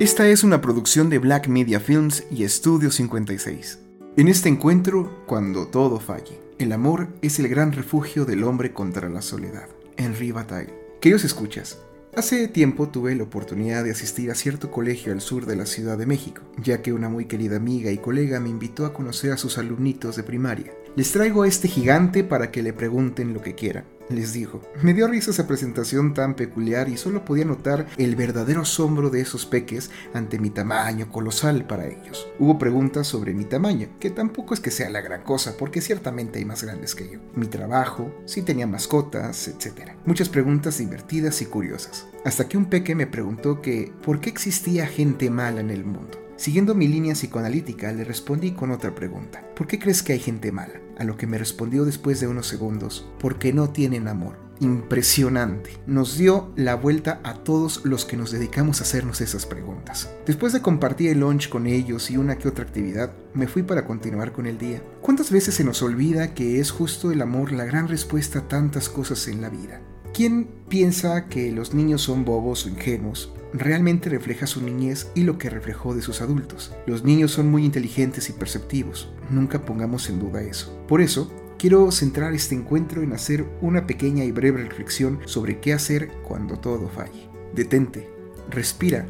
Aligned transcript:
Esta 0.00 0.28
es 0.28 0.44
una 0.44 0.60
producción 0.60 1.10
de 1.10 1.18
Black 1.18 1.48
Media 1.48 1.80
Films 1.80 2.22
y 2.30 2.44
Estudio 2.44 2.92
56. 2.92 3.80
En 4.16 4.28
este 4.28 4.48
encuentro, 4.48 5.24
cuando 5.26 5.66
todo 5.66 5.98
falle, 5.98 6.38
el 6.60 6.70
amor 6.70 7.08
es 7.20 7.40
el 7.40 7.48
gran 7.48 7.72
refugio 7.72 8.24
del 8.24 8.44
hombre 8.44 8.72
contra 8.72 9.08
la 9.08 9.22
soledad. 9.22 9.66
Henry 9.96 10.30
Bataille. 10.30 10.72
Queridos 11.00 11.24
escuchas, 11.24 11.78
hace 12.14 12.46
tiempo 12.46 12.90
tuve 12.90 13.16
la 13.16 13.24
oportunidad 13.24 13.82
de 13.82 13.90
asistir 13.90 14.30
a 14.30 14.36
cierto 14.36 14.70
colegio 14.70 15.12
al 15.12 15.20
sur 15.20 15.46
de 15.46 15.56
la 15.56 15.66
Ciudad 15.66 15.98
de 15.98 16.06
México, 16.06 16.42
ya 16.62 16.80
que 16.80 16.92
una 16.92 17.08
muy 17.08 17.24
querida 17.24 17.56
amiga 17.56 17.90
y 17.90 17.98
colega 17.98 18.38
me 18.38 18.50
invitó 18.50 18.86
a 18.86 18.92
conocer 18.94 19.32
a 19.32 19.36
sus 19.36 19.58
alumnitos 19.58 20.14
de 20.14 20.22
primaria. 20.22 20.72
Les 20.94 21.10
traigo 21.10 21.42
a 21.42 21.48
este 21.48 21.66
gigante 21.66 22.22
para 22.22 22.52
que 22.52 22.62
le 22.62 22.72
pregunten 22.72 23.34
lo 23.34 23.42
que 23.42 23.56
quieran 23.56 23.97
les 24.08 24.32
dijo. 24.32 24.62
Me 24.82 24.94
dio 24.94 25.08
risa 25.08 25.30
esa 25.30 25.46
presentación 25.46 26.14
tan 26.14 26.34
peculiar 26.34 26.88
y 26.88 26.96
solo 26.96 27.24
podía 27.24 27.44
notar 27.44 27.86
el 27.96 28.16
verdadero 28.16 28.62
asombro 28.62 29.10
de 29.10 29.20
esos 29.20 29.46
peques 29.46 29.90
ante 30.14 30.38
mi 30.38 30.50
tamaño 30.50 31.10
colosal 31.10 31.66
para 31.66 31.86
ellos. 31.86 32.26
Hubo 32.38 32.58
preguntas 32.58 33.06
sobre 33.06 33.34
mi 33.34 33.44
tamaño, 33.44 33.88
que 34.00 34.10
tampoco 34.10 34.54
es 34.54 34.60
que 34.60 34.70
sea 34.70 34.90
la 34.90 35.00
gran 35.00 35.22
cosa, 35.22 35.56
porque 35.58 35.80
ciertamente 35.80 36.38
hay 36.38 36.44
más 36.44 36.62
grandes 36.62 36.94
que 36.94 37.10
yo. 37.10 37.20
Mi 37.34 37.46
trabajo, 37.46 38.12
si 38.26 38.42
tenía 38.42 38.66
mascotas, 38.66 39.48
etc. 39.48 39.92
Muchas 40.04 40.28
preguntas 40.28 40.78
divertidas 40.78 41.40
y 41.42 41.46
curiosas. 41.46 42.06
Hasta 42.24 42.48
que 42.48 42.56
un 42.56 42.66
peque 42.66 42.94
me 42.94 43.06
preguntó 43.06 43.62
que 43.62 43.92
¿por 44.04 44.20
qué 44.20 44.30
existía 44.30 44.86
gente 44.86 45.30
mala 45.30 45.60
en 45.60 45.70
el 45.70 45.84
mundo? 45.84 46.18
Siguiendo 46.36 46.74
mi 46.76 46.86
línea 46.86 47.14
psicoanalítica, 47.14 47.90
le 47.92 48.04
respondí 48.04 48.52
con 48.52 48.70
otra 48.70 48.94
pregunta. 48.94 49.42
¿Por 49.56 49.66
qué 49.66 49.80
crees 49.80 50.04
que 50.04 50.12
hay 50.12 50.20
gente 50.20 50.52
mala? 50.52 50.80
A 50.98 51.04
lo 51.04 51.16
que 51.16 51.26
me 51.26 51.38
respondió 51.38 51.84
después 51.84 52.20
de 52.20 52.26
unos 52.26 52.46
segundos, 52.46 53.06
porque 53.20 53.52
no 53.52 53.70
tienen 53.70 54.08
amor. 54.08 54.48
Impresionante. 54.60 55.78
Nos 55.86 56.18
dio 56.18 56.52
la 56.56 56.74
vuelta 56.74 57.20
a 57.22 57.34
todos 57.34 57.84
los 57.84 58.04
que 58.04 58.16
nos 58.16 58.32
dedicamos 58.32 58.80
a 58.80 58.82
hacernos 58.82 59.20
esas 59.20 59.46
preguntas. 59.46 60.10
Después 60.26 60.52
de 60.52 60.60
compartir 60.60 61.10
el 61.10 61.20
lunch 61.20 61.48
con 61.48 61.68
ellos 61.68 62.10
y 62.10 62.16
una 62.16 62.38
que 62.38 62.48
otra 62.48 62.64
actividad, 62.64 63.12
me 63.34 63.46
fui 63.46 63.62
para 63.62 63.84
continuar 63.84 64.32
con 64.32 64.46
el 64.46 64.58
día. 64.58 64.82
¿Cuántas 65.00 65.30
veces 65.30 65.54
se 65.54 65.64
nos 65.64 65.80
olvida 65.82 66.34
que 66.34 66.58
es 66.58 66.72
justo 66.72 67.12
el 67.12 67.22
amor 67.22 67.52
la 67.52 67.64
gran 67.64 67.86
respuesta 67.86 68.40
a 68.40 68.48
tantas 68.48 68.88
cosas 68.88 69.28
en 69.28 69.40
la 69.40 69.48
vida? 69.48 69.80
¿Quién 70.18 70.48
piensa 70.68 71.28
que 71.28 71.52
los 71.52 71.74
niños 71.74 72.02
son 72.02 72.24
bobos 72.24 72.66
o 72.66 72.68
ingenuos? 72.68 73.32
Realmente 73.52 74.10
refleja 74.10 74.48
su 74.48 74.60
niñez 74.60 75.12
y 75.14 75.22
lo 75.22 75.38
que 75.38 75.48
reflejó 75.48 75.94
de 75.94 76.02
sus 76.02 76.20
adultos. 76.20 76.74
Los 76.86 77.04
niños 77.04 77.30
son 77.30 77.48
muy 77.48 77.64
inteligentes 77.64 78.28
y 78.28 78.32
perceptivos, 78.32 79.12
nunca 79.30 79.64
pongamos 79.64 80.10
en 80.10 80.18
duda 80.18 80.42
eso. 80.42 80.76
Por 80.88 81.02
eso, 81.02 81.32
quiero 81.56 81.92
centrar 81.92 82.34
este 82.34 82.56
encuentro 82.56 83.00
en 83.02 83.12
hacer 83.12 83.46
una 83.60 83.86
pequeña 83.86 84.24
y 84.24 84.32
breve 84.32 84.64
reflexión 84.64 85.20
sobre 85.24 85.60
qué 85.60 85.72
hacer 85.72 86.10
cuando 86.26 86.58
todo 86.58 86.88
falle. 86.88 87.30
Detente, 87.54 88.10
respira, 88.50 89.06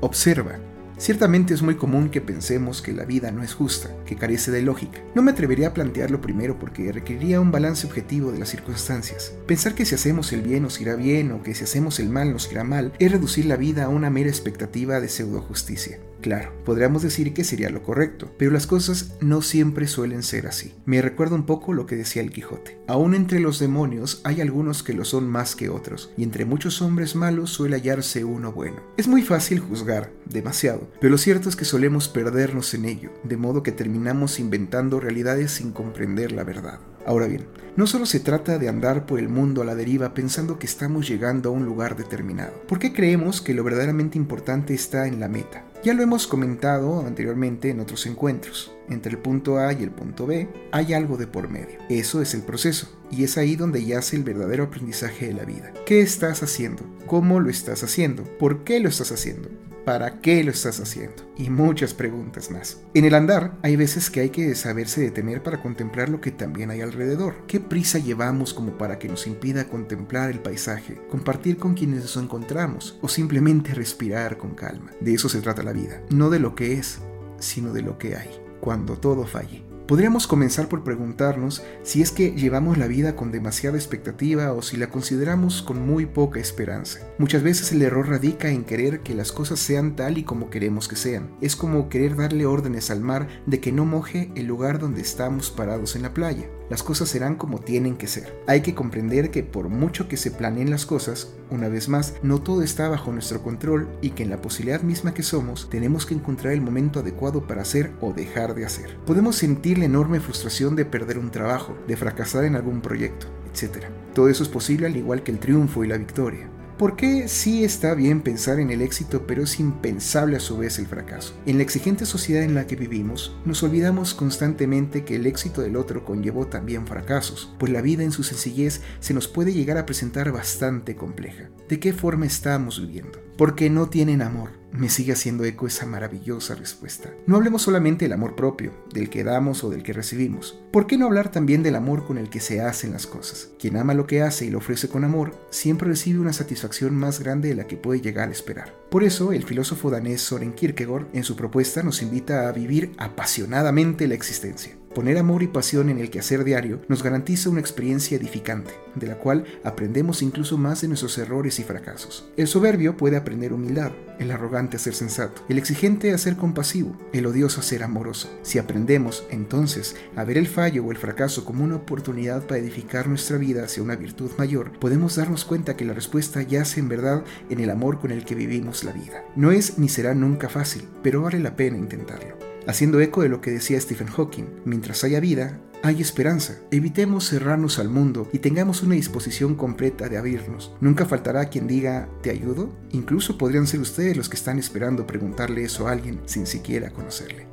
observa 0.00 0.58
Ciertamente 0.98 1.54
es 1.54 1.62
muy 1.62 1.76
común 1.76 2.10
que 2.10 2.20
pensemos 2.20 2.82
que 2.82 2.92
la 2.92 3.04
vida 3.04 3.30
no 3.30 3.44
es 3.44 3.54
justa, 3.54 3.88
que 4.04 4.16
carece 4.16 4.50
de 4.50 4.62
lógica. 4.62 5.00
No 5.14 5.22
me 5.22 5.30
atrevería 5.30 5.68
a 5.68 5.72
plantearlo 5.72 6.20
primero 6.20 6.58
porque 6.58 6.90
requeriría 6.90 7.40
un 7.40 7.52
balance 7.52 7.86
objetivo 7.86 8.32
de 8.32 8.40
las 8.40 8.48
circunstancias. 8.48 9.32
Pensar 9.46 9.76
que 9.76 9.84
si 9.84 9.94
hacemos 9.94 10.32
el 10.32 10.42
bien 10.42 10.64
nos 10.64 10.80
irá 10.80 10.96
bien 10.96 11.30
o 11.30 11.42
que 11.42 11.54
si 11.54 11.62
hacemos 11.62 12.00
el 12.00 12.08
mal 12.08 12.32
nos 12.32 12.50
irá 12.50 12.64
mal 12.64 12.92
es 12.98 13.12
reducir 13.12 13.46
la 13.46 13.56
vida 13.56 13.84
a 13.84 13.88
una 13.88 14.10
mera 14.10 14.28
expectativa 14.28 15.00
de 15.00 15.08
pseudo 15.08 15.40
justicia. 15.40 16.00
Claro, 16.20 16.52
podríamos 16.64 17.02
decir 17.02 17.32
que 17.32 17.44
sería 17.44 17.70
lo 17.70 17.82
correcto, 17.82 18.32
pero 18.38 18.50
las 18.50 18.66
cosas 18.66 19.14
no 19.20 19.40
siempre 19.40 19.86
suelen 19.86 20.22
ser 20.22 20.46
así. 20.46 20.74
Me 20.84 21.00
recuerda 21.00 21.36
un 21.36 21.46
poco 21.46 21.72
lo 21.72 21.86
que 21.86 21.96
decía 21.96 22.22
el 22.22 22.30
Quijote. 22.30 22.78
Aún 22.88 23.14
entre 23.14 23.38
los 23.38 23.58
demonios 23.60 24.20
hay 24.24 24.40
algunos 24.40 24.82
que 24.82 24.94
lo 24.94 25.04
son 25.04 25.28
más 25.28 25.54
que 25.54 25.68
otros, 25.68 26.12
y 26.16 26.24
entre 26.24 26.44
muchos 26.44 26.82
hombres 26.82 27.14
malos 27.14 27.50
suele 27.50 27.76
hallarse 27.76 28.24
uno 28.24 28.52
bueno. 28.52 28.82
Es 28.96 29.06
muy 29.06 29.22
fácil 29.22 29.60
juzgar, 29.60 30.10
demasiado, 30.24 30.90
pero 31.00 31.12
lo 31.12 31.18
cierto 31.18 31.48
es 31.48 31.56
que 31.56 31.64
solemos 31.64 32.08
perdernos 32.08 32.74
en 32.74 32.84
ello, 32.84 33.10
de 33.22 33.36
modo 33.36 33.62
que 33.62 33.72
terminamos 33.72 34.40
inventando 34.40 34.98
realidades 35.00 35.52
sin 35.52 35.72
comprender 35.72 36.32
la 36.32 36.44
verdad. 36.44 36.80
Ahora 37.06 37.26
bien, 37.26 37.46
no 37.76 37.86
solo 37.86 38.04
se 38.04 38.20
trata 38.20 38.58
de 38.58 38.68
andar 38.68 39.06
por 39.06 39.18
el 39.18 39.28
mundo 39.28 39.62
a 39.62 39.64
la 39.64 39.74
deriva 39.74 40.12
pensando 40.12 40.58
que 40.58 40.66
estamos 40.66 41.08
llegando 41.08 41.48
a 41.48 41.52
un 41.52 41.64
lugar 41.64 41.96
determinado. 41.96 42.52
¿Por 42.66 42.78
qué 42.78 42.92
creemos 42.92 43.40
que 43.40 43.54
lo 43.54 43.64
verdaderamente 43.64 44.18
importante 44.18 44.74
está 44.74 45.06
en 45.06 45.20
la 45.20 45.28
meta? 45.28 45.64
Ya 45.84 45.94
lo 45.94 46.02
hemos 46.02 46.26
comentado 46.26 47.06
anteriormente 47.06 47.70
en 47.70 47.78
otros 47.78 48.04
encuentros. 48.06 48.72
Entre 48.88 49.12
el 49.12 49.18
punto 49.18 49.58
A 49.58 49.72
y 49.72 49.84
el 49.84 49.92
punto 49.92 50.26
B 50.26 50.48
hay 50.72 50.92
algo 50.92 51.16
de 51.16 51.28
por 51.28 51.48
medio. 51.48 51.78
Eso 51.88 52.20
es 52.20 52.34
el 52.34 52.42
proceso. 52.42 52.88
Y 53.12 53.22
es 53.22 53.38
ahí 53.38 53.54
donde 53.54 53.84
yace 53.84 54.16
el 54.16 54.24
verdadero 54.24 54.64
aprendizaje 54.64 55.28
de 55.28 55.34
la 55.34 55.44
vida. 55.44 55.72
¿Qué 55.86 56.00
estás 56.00 56.42
haciendo? 56.42 56.82
¿Cómo 57.06 57.38
lo 57.38 57.48
estás 57.48 57.84
haciendo? 57.84 58.24
¿Por 58.24 58.64
qué 58.64 58.80
lo 58.80 58.88
estás 58.88 59.12
haciendo? 59.12 59.50
¿Para 59.88 60.20
qué 60.20 60.44
lo 60.44 60.50
estás 60.50 60.80
haciendo? 60.80 61.32
Y 61.38 61.48
muchas 61.48 61.94
preguntas 61.94 62.50
más. 62.50 62.82
En 62.92 63.06
el 63.06 63.14
andar 63.14 63.56
hay 63.62 63.74
veces 63.74 64.10
que 64.10 64.20
hay 64.20 64.28
que 64.28 64.54
saberse 64.54 65.00
detener 65.00 65.42
para 65.42 65.62
contemplar 65.62 66.10
lo 66.10 66.20
que 66.20 66.30
también 66.30 66.70
hay 66.70 66.82
alrededor. 66.82 67.46
¿Qué 67.46 67.58
prisa 67.58 67.98
llevamos 67.98 68.52
como 68.52 68.76
para 68.76 68.98
que 68.98 69.08
nos 69.08 69.26
impida 69.26 69.66
contemplar 69.66 70.28
el 70.28 70.40
paisaje, 70.40 71.00
compartir 71.08 71.56
con 71.56 71.72
quienes 71.72 72.02
nos 72.02 72.18
encontramos 72.18 72.98
o 73.00 73.08
simplemente 73.08 73.72
respirar 73.72 74.36
con 74.36 74.54
calma? 74.54 74.92
De 75.00 75.14
eso 75.14 75.30
se 75.30 75.40
trata 75.40 75.62
la 75.62 75.72
vida, 75.72 76.02
no 76.10 76.28
de 76.28 76.40
lo 76.40 76.54
que 76.54 76.74
es, 76.74 76.98
sino 77.38 77.72
de 77.72 77.80
lo 77.80 77.96
que 77.96 78.14
hay, 78.14 78.28
cuando 78.60 78.98
todo 78.98 79.24
falle. 79.24 79.67
Podríamos 79.88 80.26
comenzar 80.26 80.68
por 80.68 80.84
preguntarnos 80.84 81.62
si 81.82 82.02
es 82.02 82.10
que 82.10 82.32
llevamos 82.32 82.76
la 82.76 82.86
vida 82.86 83.16
con 83.16 83.32
demasiada 83.32 83.78
expectativa 83.78 84.52
o 84.52 84.60
si 84.60 84.76
la 84.76 84.90
consideramos 84.90 85.62
con 85.62 85.80
muy 85.80 86.04
poca 86.04 86.40
esperanza. 86.40 87.00
Muchas 87.16 87.42
veces 87.42 87.72
el 87.72 87.80
error 87.80 88.06
radica 88.06 88.50
en 88.50 88.64
querer 88.64 89.00
que 89.00 89.14
las 89.14 89.32
cosas 89.32 89.60
sean 89.60 89.96
tal 89.96 90.18
y 90.18 90.24
como 90.24 90.50
queremos 90.50 90.88
que 90.88 90.96
sean. 90.96 91.30
Es 91.40 91.56
como 91.56 91.88
querer 91.88 92.16
darle 92.16 92.44
órdenes 92.44 92.90
al 92.90 93.00
mar 93.00 93.28
de 93.46 93.60
que 93.60 93.72
no 93.72 93.86
moje 93.86 94.30
el 94.34 94.44
lugar 94.44 94.78
donde 94.78 95.00
estamos 95.00 95.50
parados 95.50 95.96
en 95.96 96.02
la 96.02 96.12
playa 96.12 96.50
las 96.70 96.82
cosas 96.82 97.08
serán 97.08 97.36
como 97.36 97.60
tienen 97.60 97.96
que 97.96 98.06
ser. 98.06 98.42
Hay 98.46 98.60
que 98.60 98.74
comprender 98.74 99.30
que 99.30 99.42
por 99.42 99.68
mucho 99.68 100.08
que 100.08 100.16
se 100.16 100.30
planeen 100.30 100.70
las 100.70 100.86
cosas, 100.86 101.34
una 101.50 101.68
vez 101.68 101.88
más, 101.88 102.14
no 102.22 102.42
todo 102.42 102.62
está 102.62 102.88
bajo 102.88 103.12
nuestro 103.12 103.42
control 103.42 103.88
y 104.02 104.10
que 104.10 104.22
en 104.22 104.30
la 104.30 104.42
posibilidad 104.42 104.82
misma 104.82 105.14
que 105.14 105.22
somos, 105.22 105.68
tenemos 105.70 106.06
que 106.06 106.14
encontrar 106.14 106.52
el 106.52 106.60
momento 106.60 107.00
adecuado 107.00 107.46
para 107.46 107.62
hacer 107.62 107.92
o 108.00 108.12
dejar 108.12 108.54
de 108.54 108.66
hacer. 108.66 108.96
Podemos 109.06 109.36
sentir 109.36 109.78
la 109.78 109.86
enorme 109.86 110.20
frustración 110.20 110.76
de 110.76 110.84
perder 110.84 111.18
un 111.18 111.30
trabajo, 111.30 111.76
de 111.86 111.96
fracasar 111.96 112.44
en 112.44 112.56
algún 112.56 112.80
proyecto, 112.80 113.26
etc. 113.52 113.86
Todo 114.14 114.28
eso 114.28 114.42
es 114.42 114.48
posible 114.48 114.86
al 114.86 114.96
igual 114.96 115.22
que 115.22 115.32
el 115.32 115.38
triunfo 115.38 115.84
y 115.84 115.88
la 115.88 115.96
victoria. 115.96 116.50
¿Por 116.78 116.94
qué 116.94 117.26
sí 117.26 117.64
está 117.64 117.92
bien 117.94 118.20
pensar 118.20 118.60
en 118.60 118.70
el 118.70 118.82
éxito, 118.82 119.26
pero 119.26 119.42
es 119.42 119.58
impensable 119.58 120.36
a 120.36 120.40
su 120.40 120.56
vez 120.58 120.78
el 120.78 120.86
fracaso? 120.86 121.34
En 121.44 121.56
la 121.56 121.64
exigente 121.64 122.06
sociedad 122.06 122.44
en 122.44 122.54
la 122.54 122.68
que 122.68 122.76
vivimos, 122.76 123.34
nos 123.44 123.64
olvidamos 123.64 124.14
constantemente 124.14 125.04
que 125.04 125.16
el 125.16 125.26
éxito 125.26 125.60
del 125.60 125.74
otro 125.74 126.04
conllevó 126.04 126.46
también 126.46 126.86
fracasos, 126.86 127.52
pues 127.58 127.72
la 127.72 127.82
vida 127.82 128.04
en 128.04 128.12
su 128.12 128.22
sencillez 128.22 128.80
se 129.00 129.12
nos 129.12 129.26
puede 129.26 129.52
llegar 129.52 129.76
a 129.76 129.86
presentar 129.86 130.30
bastante 130.30 130.94
compleja. 130.94 131.50
¿De 131.68 131.80
qué 131.80 131.92
forma 131.92 132.26
estamos 132.26 132.80
viviendo? 132.80 133.27
Porque 133.38 133.70
no 133.70 133.88
tienen 133.88 134.20
amor, 134.20 134.50
me 134.72 134.88
sigue 134.88 135.12
haciendo 135.12 135.44
eco 135.44 135.68
esa 135.68 135.86
maravillosa 135.86 136.56
respuesta. 136.56 137.10
No 137.28 137.36
hablemos 137.36 137.62
solamente 137.62 138.04
del 138.04 138.14
amor 138.14 138.34
propio, 138.34 138.72
del 138.92 139.10
que 139.10 139.22
damos 139.22 139.62
o 139.62 139.70
del 139.70 139.84
que 139.84 139.92
recibimos. 139.92 140.60
¿Por 140.72 140.88
qué 140.88 140.98
no 140.98 141.06
hablar 141.06 141.30
también 141.30 141.62
del 141.62 141.76
amor 141.76 142.04
con 142.04 142.18
el 142.18 142.30
que 142.30 142.40
se 142.40 142.60
hacen 142.60 142.90
las 142.90 143.06
cosas? 143.06 143.50
Quien 143.56 143.76
ama 143.76 143.94
lo 143.94 144.08
que 144.08 144.22
hace 144.22 144.46
y 144.46 144.50
lo 144.50 144.58
ofrece 144.58 144.88
con 144.88 145.04
amor, 145.04 145.36
siempre 145.50 145.86
recibe 145.86 146.18
una 146.18 146.32
satisfacción 146.32 146.96
más 146.96 147.20
grande 147.20 147.50
de 147.50 147.54
la 147.54 147.68
que 147.68 147.76
puede 147.76 148.00
llegar 148.00 148.28
a 148.28 148.32
esperar. 148.32 148.74
Por 148.90 149.04
eso, 149.04 149.30
el 149.30 149.44
filósofo 149.44 149.88
danés 149.88 150.20
Soren 150.20 150.52
Kierkegaard 150.52 151.06
en 151.12 151.22
su 151.22 151.36
propuesta 151.36 151.84
nos 151.84 152.02
invita 152.02 152.48
a 152.48 152.52
vivir 152.52 152.90
apasionadamente 152.98 154.08
la 154.08 154.14
existencia. 154.14 154.74
Poner 154.98 155.16
amor 155.16 155.44
y 155.44 155.46
pasión 155.46 155.90
en 155.90 156.00
el 156.00 156.10
quehacer 156.10 156.42
diario 156.42 156.80
nos 156.88 157.04
garantiza 157.04 157.50
una 157.50 157.60
experiencia 157.60 158.16
edificante, 158.16 158.72
de 158.96 159.06
la 159.06 159.14
cual 159.14 159.44
aprendemos 159.62 160.22
incluso 160.22 160.58
más 160.58 160.80
de 160.80 160.88
nuestros 160.88 161.16
errores 161.18 161.60
y 161.60 161.62
fracasos. 161.62 162.28
El 162.36 162.48
soberbio 162.48 162.96
puede 162.96 163.16
aprender 163.16 163.52
humildad, 163.52 163.92
el 164.18 164.32
arrogante 164.32 164.76
a 164.76 164.80
ser 164.80 164.94
sensato, 164.94 165.44
el 165.48 165.56
exigente 165.56 166.12
a 166.12 166.18
ser 166.18 166.34
compasivo, 166.34 166.98
el 167.12 167.26
odioso 167.26 167.60
a 167.60 167.62
ser 167.62 167.84
amoroso. 167.84 168.28
Si 168.42 168.58
aprendemos, 168.58 169.24
entonces, 169.30 169.94
a 170.16 170.24
ver 170.24 170.36
el 170.36 170.48
fallo 170.48 170.84
o 170.84 170.90
el 170.90 170.98
fracaso 170.98 171.44
como 171.44 171.62
una 171.62 171.76
oportunidad 171.76 172.48
para 172.48 172.58
edificar 172.58 173.06
nuestra 173.06 173.38
vida 173.38 173.62
hacia 173.62 173.84
una 173.84 173.94
virtud 173.94 174.32
mayor, 174.36 174.76
podemos 174.80 175.14
darnos 175.14 175.44
cuenta 175.44 175.76
que 175.76 175.84
la 175.84 175.94
respuesta 175.94 176.42
yace 176.42 176.80
en 176.80 176.88
verdad 176.88 177.22
en 177.50 177.60
el 177.60 177.70
amor 177.70 178.00
con 178.00 178.10
el 178.10 178.24
que 178.24 178.34
vivimos 178.34 178.82
la 178.82 178.90
vida. 178.90 179.22
No 179.36 179.52
es 179.52 179.78
ni 179.78 179.88
será 179.88 180.12
nunca 180.16 180.48
fácil, 180.48 180.88
pero 181.04 181.22
vale 181.22 181.38
la 181.38 181.54
pena 181.54 181.78
intentarlo 181.78 182.47
haciendo 182.68 183.00
eco 183.00 183.22
de 183.22 183.30
lo 183.30 183.40
que 183.40 183.50
decía 183.50 183.80
Stephen 183.80 184.08
Hawking, 184.08 184.44
mientras 184.64 185.02
haya 185.02 185.18
vida, 185.18 185.58
hay 185.82 186.00
esperanza. 186.00 186.58
Evitemos 186.70 187.28
cerrarnos 187.28 187.78
al 187.78 187.88
mundo 187.88 188.28
y 188.32 188.40
tengamos 188.40 188.82
una 188.82 188.94
disposición 188.94 189.54
completa 189.54 190.08
de 190.08 190.18
abrirnos. 190.18 190.72
Nunca 190.80 191.06
faltará 191.06 191.48
quien 191.48 191.66
diga, 191.66 192.08
¿te 192.22 192.30
ayudo? 192.30 192.70
Incluso 192.90 193.38
podrían 193.38 193.66
ser 193.66 193.80
ustedes 193.80 194.16
los 194.16 194.28
que 194.28 194.36
están 194.36 194.58
esperando 194.58 195.06
preguntarle 195.06 195.64
eso 195.64 195.88
a 195.88 195.92
alguien 195.92 196.20
sin 196.26 196.46
siquiera 196.46 196.90
conocerle. 196.90 197.46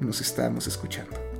Nos 0.00 0.20
estamos 0.20 0.66
escuchando. 0.66 1.31